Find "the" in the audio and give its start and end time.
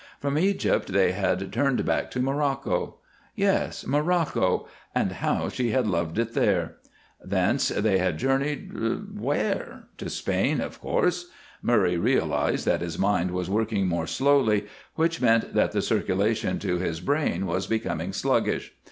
15.71-15.83